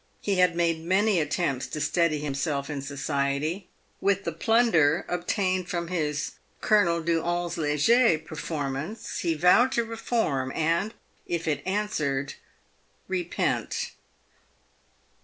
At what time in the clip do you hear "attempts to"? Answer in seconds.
1.19-1.79